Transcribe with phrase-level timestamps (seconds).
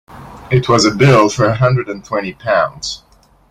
[0.49, 3.03] It was a bill for a hundred and twenty pounds.